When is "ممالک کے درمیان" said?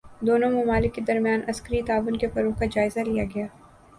0.51-1.41